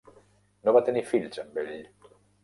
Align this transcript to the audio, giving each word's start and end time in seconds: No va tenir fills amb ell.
No 0.67 0.71
va 0.77 0.81
tenir 0.87 1.03
fills 1.09 1.41
amb 1.43 1.59
ell. 1.65 1.69